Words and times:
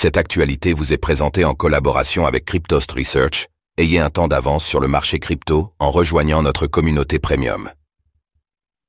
Cette 0.00 0.16
actualité 0.16 0.74
vous 0.74 0.92
est 0.92 0.96
présentée 0.96 1.44
en 1.44 1.54
collaboration 1.54 2.24
avec 2.24 2.44
Cryptost 2.44 2.92
Research. 2.92 3.48
Ayez 3.78 3.98
un 3.98 4.10
temps 4.10 4.28
d'avance 4.28 4.64
sur 4.64 4.78
le 4.78 4.86
marché 4.86 5.18
crypto 5.18 5.72
en 5.80 5.90
rejoignant 5.90 6.40
notre 6.40 6.68
communauté 6.68 7.18
premium. 7.18 7.68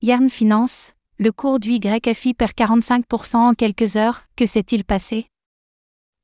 Yarn 0.04 0.30
Finance, 0.30 0.94
le 1.18 1.32
cours 1.32 1.60
du 1.60 1.72
YFI 1.72 2.36
perd 2.36 2.52
45% 2.52 3.38
en 3.38 3.54
quelques 3.56 3.96
heures, 3.96 4.26
que 4.36 4.46
s'est-il 4.46 4.84
passé? 4.84 5.26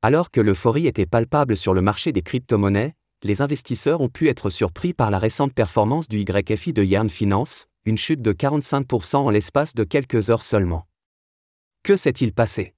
Alors 0.02 0.30
que 0.30 0.40
l'euphorie 0.40 0.86
était 0.86 1.04
palpable 1.04 1.56
sur 1.56 1.74
le 1.74 1.82
marché 1.82 2.12
des 2.12 2.22
crypto-monnaies, 2.22 2.94
les 3.24 3.42
investisseurs 3.42 4.00
ont 4.00 4.08
pu 4.08 4.28
être 4.28 4.50
surpris 4.50 4.92
par 4.92 5.10
la 5.10 5.18
récente 5.18 5.52
performance 5.52 6.06
du 6.06 6.20
YFI 6.20 6.72
de 6.72 6.84
Yarn 6.84 7.10
Finance, 7.10 7.66
une 7.86 7.98
chute 7.98 8.22
de 8.22 8.32
45% 8.32 9.16
en 9.16 9.30
l'espace 9.30 9.74
de 9.74 9.82
quelques 9.82 10.30
heures 10.30 10.44
seulement. 10.44 10.86
Que 11.82 11.96
s'est-il 11.96 12.32
passé? 12.32 12.76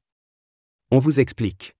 On 0.90 1.00
vous 1.00 1.20
explique. 1.20 1.74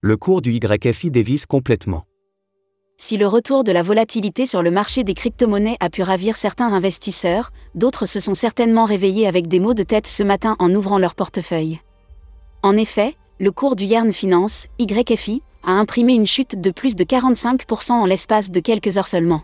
Le 0.00 0.16
cours 0.16 0.42
du 0.42 0.52
YFI 0.52 1.10
dévisse 1.10 1.44
complètement. 1.44 2.04
Si 2.98 3.16
le 3.16 3.26
retour 3.26 3.64
de 3.64 3.72
la 3.72 3.82
volatilité 3.82 4.46
sur 4.46 4.62
le 4.62 4.70
marché 4.70 5.02
des 5.02 5.12
crypto-monnaies 5.12 5.76
a 5.80 5.90
pu 5.90 6.02
ravir 6.02 6.36
certains 6.36 6.72
investisseurs, 6.72 7.50
d'autres 7.74 8.06
se 8.06 8.20
sont 8.20 8.34
certainement 8.34 8.84
réveillés 8.84 9.26
avec 9.26 9.48
des 9.48 9.58
maux 9.58 9.74
de 9.74 9.82
tête 9.82 10.06
ce 10.06 10.22
matin 10.22 10.54
en 10.60 10.72
ouvrant 10.72 10.98
leur 10.98 11.16
portefeuille. 11.16 11.80
En 12.62 12.76
effet, 12.76 13.16
le 13.40 13.50
cours 13.50 13.74
du 13.74 13.86
Yarn 13.86 14.12
Finance, 14.12 14.68
YFI, 14.78 15.42
a 15.64 15.72
imprimé 15.72 16.12
une 16.12 16.26
chute 16.26 16.60
de 16.60 16.70
plus 16.70 16.94
de 16.94 17.02
45% 17.02 17.90
en 17.90 18.06
l'espace 18.06 18.52
de 18.52 18.60
quelques 18.60 18.98
heures 18.98 19.08
seulement. 19.08 19.42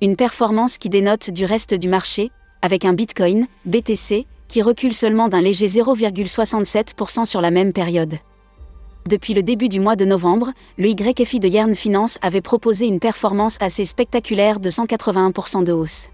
Une 0.00 0.16
performance 0.16 0.78
qui 0.78 0.88
dénote 0.88 1.30
du 1.30 1.44
reste 1.44 1.74
du 1.74 1.88
marché, 1.88 2.30
avec 2.62 2.86
un 2.86 2.94
Bitcoin, 2.94 3.46
BTC, 3.66 4.24
qui 4.48 4.62
recule 4.62 4.94
seulement 4.94 5.28
d'un 5.28 5.42
léger 5.42 5.66
0,67% 5.66 7.26
sur 7.26 7.42
la 7.42 7.50
même 7.50 7.74
période. 7.74 8.18
Depuis 9.08 9.32
le 9.32 9.42
début 9.42 9.70
du 9.70 9.80
mois 9.80 9.96
de 9.96 10.04
novembre, 10.04 10.52
le 10.76 10.90
YFI 10.90 11.40
de 11.40 11.48
Yarn 11.48 11.74
Finance 11.74 12.18
avait 12.20 12.42
proposé 12.42 12.84
une 12.84 13.00
performance 13.00 13.56
assez 13.58 13.86
spectaculaire 13.86 14.60
de 14.60 14.68
181% 14.68 15.64
de 15.64 15.72
hausse. 15.72 16.08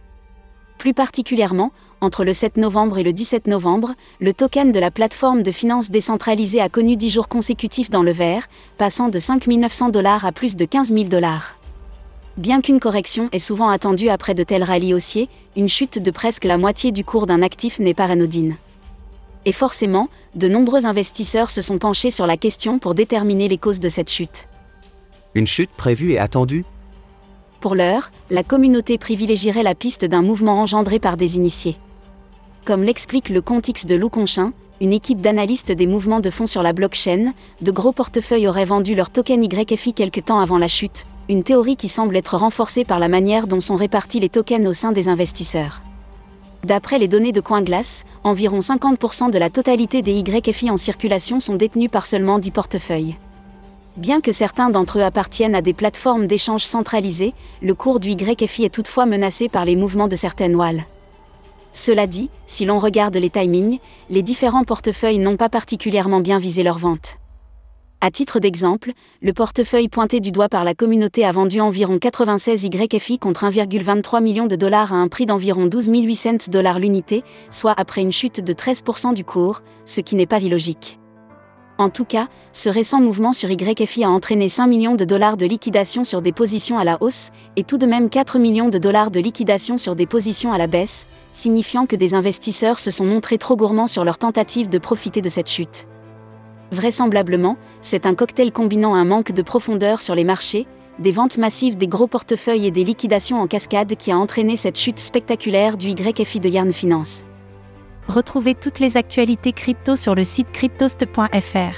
Plus 0.78 0.94
particulièrement, 0.94 1.72
entre 2.00 2.22
le 2.22 2.32
7 2.32 2.56
novembre 2.56 2.98
et 2.98 3.02
le 3.02 3.12
17 3.12 3.48
novembre, 3.48 3.94
le 4.20 4.32
token 4.32 4.70
de 4.70 4.78
la 4.78 4.92
plateforme 4.92 5.42
de 5.42 5.50
finance 5.50 5.90
décentralisée 5.90 6.60
a 6.60 6.68
connu 6.68 6.96
10 6.96 7.10
jours 7.10 7.26
consécutifs 7.26 7.90
dans 7.90 8.04
le 8.04 8.12
vert, 8.12 8.46
passant 8.78 9.08
de 9.08 9.18
5 9.18 9.44
900 9.48 9.88
dollars 9.88 10.24
à 10.24 10.30
plus 10.30 10.54
de 10.54 10.64
15 10.64 10.94
000 10.94 11.06
dollars. 11.06 11.58
Bien 12.36 12.60
qu'une 12.60 12.78
correction 12.78 13.28
est 13.32 13.40
souvent 13.40 13.70
attendue 13.70 14.08
après 14.08 14.34
de 14.34 14.44
tels 14.44 14.62
rallyes 14.62 14.94
haussiers, 14.94 15.28
une 15.56 15.68
chute 15.68 15.98
de 15.98 16.12
presque 16.12 16.44
la 16.44 16.58
moitié 16.58 16.92
du 16.92 17.02
cours 17.02 17.26
d'un 17.26 17.42
actif 17.42 17.80
n'est 17.80 17.92
pas 17.92 18.04
anodine. 18.04 18.54
Et 19.46 19.52
forcément, 19.52 20.08
de 20.34 20.48
nombreux 20.48 20.86
investisseurs 20.86 21.50
se 21.50 21.60
sont 21.60 21.78
penchés 21.78 22.10
sur 22.10 22.26
la 22.26 22.36
question 22.36 22.78
pour 22.78 22.94
déterminer 22.94 23.48
les 23.48 23.58
causes 23.58 23.80
de 23.80 23.88
cette 23.88 24.10
chute. 24.10 24.48
Une 25.34 25.46
chute 25.46 25.70
prévue 25.76 26.12
et 26.12 26.18
attendue? 26.18 26.64
Pour 27.60 27.74
l'heure, 27.74 28.10
la 28.30 28.42
communauté 28.42 28.98
privilégierait 28.98 29.62
la 29.62 29.74
piste 29.74 30.04
d'un 30.04 30.22
mouvement 30.22 30.60
engendré 30.60 30.98
par 30.98 31.16
des 31.16 31.36
initiés. 31.36 31.76
Comme 32.64 32.82
l'explique 32.82 33.28
le 33.28 33.40
compte 33.40 33.68
X 33.68 33.86
de 33.86 33.94
Lou 33.94 34.08
Conchin, 34.08 34.52
une 34.80 34.92
équipe 34.92 35.20
d'analystes 35.20 35.72
des 35.72 35.86
mouvements 35.86 36.20
de 36.20 36.30
fonds 36.30 36.46
sur 36.46 36.62
la 36.62 36.72
blockchain, 36.72 37.32
de 37.60 37.70
gros 37.70 37.92
portefeuilles 37.92 38.48
auraient 38.48 38.64
vendu 38.64 38.94
leur 38.94 39.10
token 39.10 39.44
YFI 39.44 39.92
quelque 39.92 40.20
temps 40.20 40.40
avant 40.40 40.58
la 40.58 40.68
chute, 40.68 41.06
une 41.28 41.42
théorie 41.42 41.76
qui 41.76 41.88
semble 41.88 42.16
être 42.16 42.36
renforcée 42.36 42.84
par 42.84 42.98
la 42.98 43.08
manière 43.08 43.46
dont 43.46 43.60
sont 43.60 43.76
répartis 43.76 44.20
les 44.20 44.28
tokens 44.28 44.66
au 44.66 44.72
sein 44.72 44.92
des 44.92 45.08
investisseurs. 45.08 45.82
D'après 46.64 46.98
les 46.98 47.08
données 47.08 47.32
de 47.32 47.42
CoinGlass, 47.42 48.04
environ 48.22 48.60
50% 48.60 49.30
de 49.30 49.36
la 49.36 49.50
totalité 49.50 50.00
des 50.00 50.14
YFI 50.20 50.70
en 50.70 50.78
circulation 50.78 51.38
sont 51.38 51.56
détenus 51.56 51.90
par 51.90 52.06
seulement 52.06 52.38
10 52.38 52.50
portefeuilles. 52.52 53.16
Bien 53.98 54.22
que 54.22 54.32
certains 54.32 54.70
d'entre 54.70 54.98
eux 54.98 55.02
appartiennent 55.02 55.54
à 55.54 55.60
des 55.60 55.74
plateformes 55.74 56.26
d'échange 56.26 56.64
centralisées, 56.64 57.34
le 57.60 57.74
cours 57.74 58.00
du 58.00 58.12
YFI 58.12 58.64
est 58.64 58.74
toutefois 58.74 59.04
menacé 59.04 59.50
par 59.50 59.66
les 59.66 59.76
mouvements 59.76 60.08
de 60.08 60.16
certaines 60.16 60.56
walls. 60.56 60.84
Cela 61.74 62.06
dit, 62.06 62.30
si 62.46 62.64
l'on 62.64 62.78
regarde 62.78 63.16
les 63.16 63.28
timings, 63.28 63.78
les 64.08 64.22
différents 64.22 64.64
portefeuilles 64.64 65.18
n'ont 65.18 65.36
pas 65.36 65.50
particulièrement 65.50 66.20
bien 66.20 66.38
visé 66.38 66.62
leur 66.62 66.78
vente. 66.78 67.18
À 68.04 68.10
titre 68.10 68.38
d'exemple, 68.38 68.92
le 69.22 69.32
portefeuille 69.32 69.88
pointé 69.88 70.20
du 70.20 70.30
doigt 70.30 70.50
par 70.50 70.62
la 70.62 70.74
communauté 70.74 71.24
a 71.24 71.32
vendu 71.32 71.62
environ 71.62 71.98
96 71.98 72.64
YFI 72.64 73.18
contre 73.18 73.46
1,23 73.46 74.22
million 74.22 74.46
de 74.46 74.56
dollars 74.56 74.92
à 74.92 74.96
un 74.96 75.08
prix 75.08 75.24
d'environ 75.24 75.64
12 75.64 75.88
800 75.90 76.50
dollars 76.50 76.78
l'unité, 76.78 77.22
soit 77.48 77.72
après 77.74 78.02
une 78.02 78.12
chute 78.12 78.44
de 78.44 78.52
13% 78.52 79.14
du 79.14 79.24
cours, 79.24 79.62
ce 79.86 80.02
qui 80.02 80.16
n'est 80.16 80.26
pas 80.26 80.42
illogique. 80.42 80.98
En 81.78 81.88
tout 81.88 82.04
cas, 82.04 82.28
ce 82.52 82.68
récent 82.68 83.00
mouvement 83.00 83.32
sur 83.32 83.50
YFI 83.50 84.04
a 84.04 84.10
entraîné 84.10 84.50
5 84.50 84.66
millions 84.66 84.96
de 84.96 85.06
dollars 85.06 85.38
de 85.38 85.46
liquidation 85.46 86.04
sur 86.04 86.20
des 86.20 86.32
positions 86.32 86.78
à 86.78 86.84
la 86.84 87.02
hausse, 87.02 87.30
et 87.56 87.64
tout 87.64 87.78
de 87.78 87.86
même 87.86 88.10
4 88.10 88.38
millions 88.38 88.68
de 88.68 88.76
dollars 88.76 89.12
de 89.12 89.20
liquidation 89.20 89.78
sur 89.78 89.96
des 89.96 90.04
positions 90.04 90.52
à 90.52 90.58
la 90.58 90.66
baisse, 90.66 91.06
signifiant 91.32 91.86
que 91.86 91.96
des 91.96 92.12
investisseurs 92.12 92.80
se 92.80 92.90
sont 92.90 93.06
montrés 93.06 93.38
trop 93.38 93.56
gourmands 93.56 93.86
sur 93.86 94.04
leur 94.04 94.18
tentative 94.18 94.68
de 94.68 94.76
profiter 94.76 95.22
de 95.22 95.30
cette 95.30 95.48
chute. 95.48 95.86
Vraisemblablement, 96.74 97.56
c'est 97.80 98.04
un 98.04 98.14
cocktail 98.14 98.52
combinant 98.52 98.94
un 98.94 99.04
manque 99.04 99.32
de 99.32 99.42
profondeur 99.42 100.00
sur 100.00 100.14
les 100.14 100.24
marchés, 100.24 100.66
des 100.98 101.12
ventes 101.12 101.38
massives 101.38 101.76
des 101.76 101.88
gros 101.88 102.06
portefeuilles 102.06 102.66
et 102.66 102.70
des 102.70 102.84
liquidations 102.84 103.40
en 103.40 103.46
cascade 103.46 103.94
qui 103.96 104.10
a 104.10 104.18
entraîné 104.18 104.56
cette 104.56 104.78
chute 104.78 104.98
spectaculaire 104.98 105.76
du 105.76 105.88
YFI 105.88 106.40
de 106.40 106.48
Yarn 106.48 106.72
Finance. 106.72 107.24
Retrouvez 108.08 108.54
toutes 108.54 108.80
les 108.80 108.96
actualités 108.96 109.52
crypto 109.52 109.96
sur 109.96 110.14
le 110.14 110.24
site 110.24 110.50
cryptost.fr. 110.50 111.74